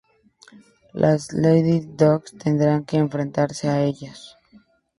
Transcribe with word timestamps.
Las 0.93 1.31
Lady 1.31 1.79
Dogs 1.85 2.35
tendrán 2.35 2.85
que 2.85 2.97
enfrentarse 2.97 3.69
a 3.69 3.83
ellos. 3.83 4.35